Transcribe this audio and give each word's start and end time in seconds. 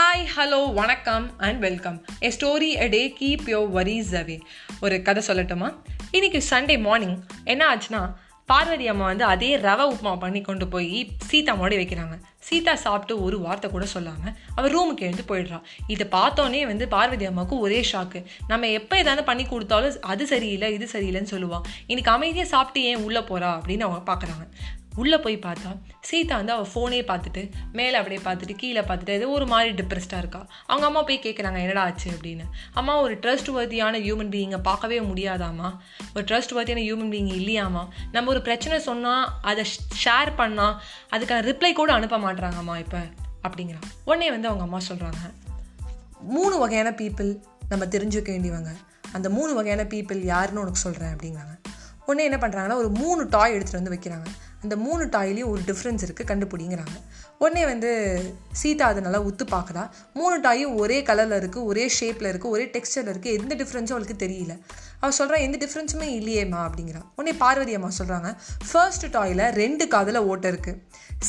Hi 0.00 0.26
hello 0.36 0.72
வணக்கம் 0.74 1.36
and 1.36 1.58
welcome 1.58 2.04
a 2.22 2.28
story 2.28 2.68
a 2.76 2.88
day 2.88 3.14
keep 3.18 3.42
your 3.46 3.70
worries 3.70 4.14
away 4.14 4.40
ஒரு 4.80 5.02
கதை 5.02 5.22
சொல்லட்டுமா? 5.26 5.74
இன்னைக்கு 6.10 6.42
சண்டே 6.50 6.80
மார்னிங் 6.80 7.24
என்ன 7.44 7.76
ஆச்சுன்னா 7.76 8.14
பார்வதி 8.46 8.88
அம்மா 8.88 9.04
வந்து 9.04 9.24
அதே 9.24 9.56
ரவை 9.56 9.84
உப்புமா 9.92 10.18
பண்ணி 10.18 10.40
கொண்டு 10.40 10.68
போய் 10.68 11.16
சீதா 11.30 11.54
முடி 11.54 11.76
வைக்கிறாங்க. 11.76 12.18
சீதா 12.38 12.74
சாப்பிட்டு 12.74 13.22
ஒரு 13.22 13.40
வார்த்தை 13.40 13.70
கூட 13.70 13.84
சொல்லாமல் 13.84 14.34
அவள் 14.54 14.72
ரூமுக்கு 14.72 15.00
எழுந்து 15.00 15.24
போயிடுறா. 15.28 15.60
இதை 15.86 16.06
பார்த்தோன்னே 16.10 16.66
வந்து 16.66 16.88
பார்வதி 16.88 17.24
அம்மாவுக்கு 17.24 17.58
ஒரே 17.58 17.84
ஷாக்கு 17.92 18.24
நம்ம 18.48 18.66
எப்போ 18.66 18.96
ஏதாவது 18.98 19.24
பண்ணி 19.24 19.46
கொடுத்தாலும் 19.46 20.00
அது 20.00 20.26
சரியில்லை 20.26 20.72
இது 20.72 20.88
சரியில்லைன்னு 20.92 21.34
சொல்லுவாள் 21.34 21.62
இன்னைக்கு 21.86 22.10
அமைதியாக 22.10 22.48
சாப்பிட்டு 22.48 22.82
ஏன் 22.82 23.04
உள்ளே 23.04 23.20
போகிறா 23.20 23.50
அப்படின்னு 23.58 23.80
அவங்க 23.80 24.12
பார்க்குறாங்க 24.12 24.46
உள்ளே 24.96 25.18
போய் 25.18 25.38
பார்த்தா 25.38 25.70
சீதா 26.00 26.36
வந்து 26.36 26.52
அவள் 26.52 26.70
ஃபோனே 26.74 27.02
பார்த்துட்டு 27.02 27.50
மேலே 27.72 27.96
அப்படியே 27.96 28.20
பார்த்துட்டு 28.24 28.56
கீழே 28.56 28.80
பார்த்துட்டு 28.80 29.08
ஏதோ 29.08 29.28
ஒரு 29.28 29.46
மாதிரி 29.46 29.70
டிப்ரெஸ்டாக 29.70 30.18
இருக்கா. 30.18 30.46
அவங்க 30.66 30.86
அம்மா 30.86 31.02
போய் 31.02 31.20
கேட்குறாங்க 31.22 31.58
என்னடா 31.58 31.82
ஆச்சு 31.82 32.10
அப்படின்னு. 32.10 32.44
அம்மா 32.72 33.00
ஒரு 33.00 33.14
ட்ரஸ்ட் 33.14 33.50
வர்த்தியான 33.50 33.98
ஹியூமன் 33.98 34.32
பீயிங்கை 34.34 34.58
பார்க்கவே 34.62 35.00
முடியாதாம்மா? 35.00 35.76
ஒரு 36.14 36.24
ட்ரஸ்ட் 36.24 36.52
வர்த்தியான 36.52 36.84
ஹியூமன் 36.86 37.12
பீயிங் 37.12 37.32
இல்லையாமா 37.40 37.88
நம்ம 38.12 38.30
ஒரு 38.30 38.42
பிரச்சனை 38.42 38.80
சொன்னால் 38.80 39.28
அதை 39.42 39.64
ஷேர் 40.04 40.30
பண்ணால் 40.38 40.76
அதுக்கான 41.10 41.44
ரிப்ளை 41.50 41.72
கூட 41.72 41.92
அனுப்ப 41.92 42.18
மாட்டுறாங்கம்மா 42.18 42.78
இப்போ 42.78 42.98
அப்படிங்கிறான். 43.48 43.88
உடனே 44.04 44.30
வந்து 44.30 44.48
அவங்க 44.48 44.64
அம்மா 44.64 44.78
சொல்கிறாங்க 44.88 45.22
மூணு 46.20 46.58
வகையான 46.58 46.90
பீப்புள் 46.90 47.36
நம்ம 47.68 47.84
தெரிஞ்சுக்க 47.84 48.30
வேண்டியவங்க. 48.30 48.76
அந்த 49.12 49.30
மூணு 49.30 49.54
வகையான 49.54 49.82
பீப்புள் 49.82 50.24
யாருன்னு 50.24 50.60
உனக்கு 50.60 50.78
சொல்கிறேன் 50.78 51.16
அப்படிங்கிறாங்க. 51.16 51.54
உடனே 52.06 52.24
என்ன 52.30 52.36
பண்ணுறாங்கன்னா 52.36 52.74
ஒரு 52.74 52.88
மூணு 52.88 53.28
டாய் 53.28 53.54
எடுத்துகிட்டு 53.54 53.80
வந்து 53.80 53.90
வைக்கிறாங்க. 53.90 54.26
அந்த 54.64 54.74
மூணு 54.84 55.04
டாய்லேயும் 55.14 55.50
ஒரு 55.52 55.62
டிஃப்ரென்ஸ் 55.70 56.04
இருக்குது 56.06 56.28
கண்டுபிடிங்கிறாங்க. 56.30 56.96
உடனே 57.42 57.62
வந்து 57.70 57.90
சீதா 58.60 58.86
அதை 58.92 59.00
நல்லா 59.06 59.20
உத்து 59.28 59.44
பார்க்குறா. 59.52 59.82
மூணு 60.18 60.36
டாயும் 60.46 60.74
ஒரே 60.82 60.98
கலரில் 61.08 61.36
இருக்குது 61.42 61.66
ஒரே 61.70 61.84
ஷேப்பில் 61.98 62.30
இருக்குது 62.30 62.54
ஒரே 62.56 62.64
டெக்ஸ்டரில் 62.74 63.12
இருக்குது 63.12 63.36
எந்த 63.40 63.54
டிஃப்ரென்ஸும் 63.60 63.96
அவளுக்கு 63.96 64.16
தெரியல. 64.24 64.54
அவள் 65.00 65.16
சொல்கிறா 65.20 65.38
எந்த 65.46 65.58
டிஃப்ரென்ஸுமே 65.64 66.08
இல்லையேம்மா 66.18 66.60
அப்படிங்கிறா. 66.66 67.00
உடனே 67.18 67.34
பார்வதி 67.44 67.74
அம்மா 67.78 67.90
சொல்கிறாங்க 68.00 68.30
ஃபர்ஸ்ட் 68.70 69.06
டாயில் 69.16 69.44
ரெண்டு 69.62 69.86
காதில் 69.94 70.20
ஓட்டை 70.32 70.50
இருக்குது 70.54 70.80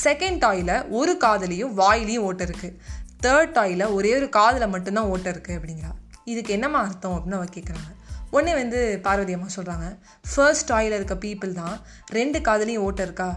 செகண்ட் 0.06 0.42
டாயில் 0.46 0.76
ஒரு 1.00 1.16
காதலையும் 1.26 1.74
வாயிலையும் 1.82 2.28
ஓட்டை 2.30 2.46
இருக்குது 2.50 2.78
தேர்ட் 3.26 3.56
டாயில் 3.60 3.86
ஒரே 3.98 4.14
ஒரு 4.20 4.30
காதில் 4.40 4.72
மட்டும்தான் 4.76 5.10
ஓட்டை 5.14 5.32
இருக்குது 5.36 5.58
அப்படிங்கிறா. 5.60 5.94
இதுக்கு 6.32 6.52
என்னம்மா 6.56 6.80
அர்த்தம் 6.88 7.16
அப்படின்னு 7.16 7.40
அவள் 7.40 7.56
கேட்குறாங்க 7.58 7.90
உடனே 8.34 8.54
வந்து 8.62 8.80
பார்வதி 9.06 9.36
அம்மா 9.38 9.50
சொல்கிறாங்க 9.56 9.88
ஃபர்ஸ்ட் 10.32 10.70
டாயில் 10.72 10.98
இருக்க 11.00 11.16
பீப்புள் 11.26 11.58
தான் 11.62 11.76
ரெண்டு 12.18 12.40
காதலையும் 12.48 12.86
ஓட்ட 12.88 13.02
இருக்கா? 13.08 13.30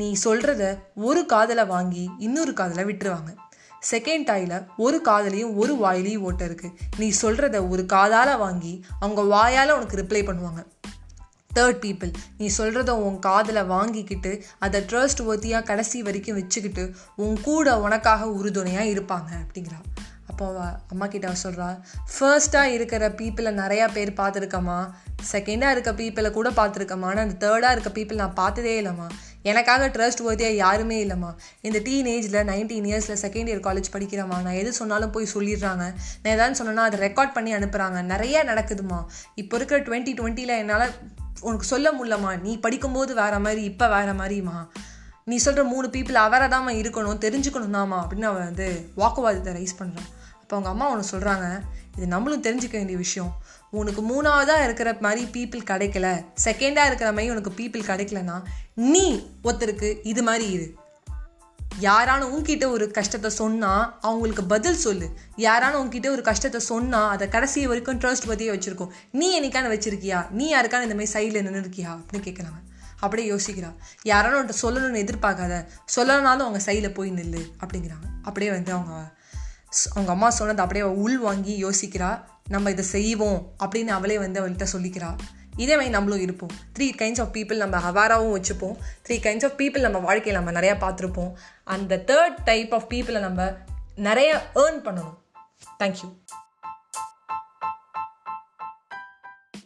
நீ 0.00 0.10
சொல்கிறத 0.26 0.64
ஒரு 1.08 1.22
காதலை 1.32 1.64
வாங்கி 1.72 2.04
இன்னொரு 2.26 2.52
காதலை 2.60 2.84
விட்டுருவாங்க. 2.90 3.32
செகண்ட் 3.90 4.26
டாயில் 4.28 4.54
ஒரு 4.84 4.98
காதலையும் 5.08 5.56
ஒரு 5.62 5.74
வாயிலையும் 5.82 6.22
ஓட்ட 6.28 6.42
இருக்குது 6.48 6.76
நீ 7.00 7.08
சொல்கிறத 7.22 7.56
ஒரு 7.72 7.82
காதால் 7.94 8.32
வாங்கி 8.44 8.72
அவங்க 9.02 9.22
வாயால் 9.34 9.76
உனக்கு 9.76 10.00
ரிப்ளை 10.02 10.22
பண்ணுவாங்க. 10.28 10.62
தேர்ட் 11.50 11.80
பீப்புள் 11.82 12.12
நீ 12.38 12.46
சொல்கிறத 12.56 12.92
உன் 13.06 13.18
காதில் 13.26 13.60
வாங்கிக்கிட்டு 13.74 14.32
அதை 14.66 14.78
ட்ரஸ்ட் 14.90 15.20
ஒர்த்தியாக 15.28 15.68
கடைசி 15.68 15.98
வரைக்கும் 16.06 16.38
வச்சுக்கிட்டு 16.38 16.84
உன் 17.24 17.36
கூட 17.48 17.76
உனக்காக 17.84 18.30
உறுதுணையாக 18.38 18.92
இருப்பாங்க 18.94 19.30
அப்படிங்கிறா. 19.42 19.80
அப்போ 20.26 20.46
அம்மா 20.90 21.06
கிட்ட 21.06 21.32
சொல்கிறா 21.42 21.68
ஃபர்ஸ்ட்டாக 22.12 22.74
இருக்கிற 22.76 23.08
பீப்புளை 23.08 23.50
நிறையா 23.62 23.92
பேர் 23.92 24.12
பார்த்துருக்கம்மா. 24.12 24.78
செகண்டாக 25.32 25.70
இருக்க 25.70 25.92
பீப்புளை 25.92 26.30
கூட 26.30 26.50
பார்த்துருக்கம்மா. 26.50 27.08
ஆனால் 27.10 27.24
அந்த 27.26 27.36
தேர்டாக 27.46 27.70
இருக்க 27.70 27.90
பீப்புள் 27.90 28.22
நான் 28.22 28.34
பார்த்ததே 28.34 28.82
இல்லைம்மா. 28.82 29.08
எனக்காக 29.42 29.88
ட்ரஸ்ட் 29.88 30.22
ஒர்த்தியாக 30.26 30.54
யாருமே 30.54 31.04
இல்லைம்மா. 31.04 31.30
இந்த 31.60 31.78
டீன் 31.78 32.06
ஏஜில் 32.06 32.38
நைன்டீன் 32.50 32.88
இயர்ஸில் 32.90 33.20
செகண்ட் 33.22 33.50
இயர் 33.50 33.64
காலேஜ் 33.68 33.92
படிக்கிறம்மா. 33.92 34.38
நான் 34.46 34.60
எது 34.62 34.72
சொன்னாலும் 34.72 35.10
போய் 35.10 35.32
சொல்லிடுறாங்க. 35.34 35.84
நான் 36.22 36.34
எதாவது 36.36 36.58
சொன்னேன்னா 36.60 36.86
அதை 36.88 36.98
ரெக்கார்ட் 37.08 37.32
பண்ணி 37.32 37.54
அனுப்புகிறாங்க 37.54 38.00
நிறையா 38.14 38.42
நடக்குதுமா 38.52 39.04
இப்போ 39.34 39.56
இருக்கிற 39.56 39.80
டுவெண்ட்டி 39.80 40.14
டுவெண்ட்டியில் 40.20 40.56
என்னால் 40.62 40.88
உனக்கு 41.40 41.64
சொல்ல 41.64 41.92
முடியலம்மா. 41.92 42.40
நீ 42.40 42.58
படிக்கும்போது 42.58 43.14
வேறு 43.14 43.40
மாதிரி 43.40 43.62
இப்போ 43.62 43.88
வேறு 43.88 44.12
மாதிரிம்மா. 44.12 44.58
நீ 45.26 45.36
சொல்கிற 45.36 45.62
மூணு 45.64 45.86
பீப்புள் 45.88 46.16
அவராக 46.22 46.48
தான் 46.48 46.66
இருக்கணும் 46.80 47.20
தெரிஞ்சுக்கணும் 47.24 47.76
தாம்மா 47.76 47.98
அப்படின்னு 48.00 48.26
அவன் 48.30 48.44
வந்து 48.44 48.66
வாக்குவாதத்தை 48.96 49.52
ரைஸ் 49.58 49.78
பண்ணுறான் 49.78 50.08
அப்போ 50.40 50.54
அவங்க 50.56 50.70
அம்மா 50.72 50.86
ஒன்று 50.92 51.12
சொல்கிறாங்க 51.12 51.46
இது 51.96 52.06
நம்மளும் 52.06 52.42
தெரிஞ்சுக்க 52.42 52.72
வேண்டிய 52.72 52.96
விஷயம். 53.02 53.30
உனக்கு 53.80 54.02
மூணாவதாக 54.02 54.64
இருக்கிற 54.64 54.88
மாதிரி 55.00 55.22
பீப்புள் 55.36 55.62
கிடைக்கல 55.70 56.06
செகண்டாக 56.44 56.88
இருக்கிற 56.90 57.12
மாதிரி 57.12 57.32
உனக்கு 57.34 57.52
பீப்புள் 57.60 57.86
கிடைக்கலனா 57.90 58.36
நீ 58.92 59.06
ஒருத்தருக்கு 59.44 59.90
இது 60.12 60.22
மாதிரி 60.22 60.46
இரு. 60.56 60.66
யாரான 61.80 62.26
உன்கிட்ட 62.34 62.64
ஒரு 62.70 62.88
கஷ்டத்தை 62.90 63.30
சொன்னால் 63.30 63.86
அவங்களுக்கு 64.00 64.44
பதில் 64.54 64.82
சொல்லு. 64.84 65.08
யாரான 65.46 65.78
உன்கிட்ட 65.82 66.10
ஒரு 66.10 66.22
கஷ்டத்தை 66.22 66.60
சொன்னால் 66.70 67.08
அதை 67.08 67.28
கடைசி 67.28 67.66
வரைக்கும் 67.72 68.00
ட்ரஸ்ட் 68.04 68.30
பற்றியே 68.32 68.52
வச்சுருக்கோம். 68.56 68.92
நீ 69.20 69.28
என்னைக்கான 69.40 69.72
வச்சுருக்கியா? 69.74 70.20
நீ 70.30 70.46
யாருக்கான 70.54 70.86
இந்த 70.88 70.98
மாதிரி 71.00 71.14
சைடில் 71.16 71.42
நின்று 71.42 71.64
இருக்கியா 71.64 71.92
அப்படின்னு 71.98 72.26
கேட்குறாங்க 72.28 72.60
அப்படியே 73.04 73.30
யோசிக்கிறான். 73.30 73.76
யாராலும் 74.02 74.40
அவன்கிட்ட 74.40 74.64
சொல்லணும்னு 74.64 75.02
எதிர்பார்க்காத. 75.04 75.66
சொல்லனாலும் 75.96 76.42
அவங்க 76.44 76.60
சைடில் 76.66 76.94
போய் 76.94 77.12
நில்லு 77.12 77.42
அப்படிங்கிறாங்க 77.60 78.08
அப்படியே 78.22 78.50
வந்து 78.50 78.72
அவங்க 78.72 79.12
அவங்க 79.90 80.12
அம்மா 80.12 80.30
சொன்னது 80.30 80.62
அப்படியே 80.62 80.84
உள் 80.84 81.18
வாங்கி 81.18 81.64
யோசிக்கிறா. 81.64 82.24
நம்ம 82.48 82.70
இதை 82.70 82.84
செய்வோம் 82.84 83.54
அப்படின்னு 83.64 83.94
அவளே 83.98 84.18
வந்து 84.18 84.40
அவள்கிட்ட 84.40 84.66
சொல்லிக்கிறா. 84.72 85.16
இதே 85.56 85.72
மாதிரி 85.72 85.90
நம்மளும் 85.90 86.20
இருப்போம். 86.20 86.50
த்ரீ 86.78 86.82
கைண்ட்ஸ் 86.82 87.20
ஆஃப் 87.20 87.32
பீப்புள் 87.32 87.56
நம்ம 87.56 87.76
அவாராகவும் 87.90 88.34
வச்சுப்போம். 88.38 88.76
த்ரீ 89.08 89.16
கைண்ட்ஸ் 89.26 89.44
ஆஃப் 89.44 89.60
பீப்புள் 89.60 89.80
நம்ம 89.80 89.98
வாழ்க்கையில் 89.98 90.42
நம்ம 90.42 90.60
நிறையா 90.60 90.72
பார்த்துருப்போம். 90.72 91.32
அந்த 91.64 92.02
தேர்ட் 92.06 92.42
டைப் 92.44 92.74
ஆஃப் 92.74 92.92
பீப்புளை 92.92 93.20
நம்ம 93.20 93.52
நிறைய 93.94 94.50
ஏர்ன் 94.54 94.86
பண்ணணும். 94.86 95.14
தேங்க்யூ 95.78 96.08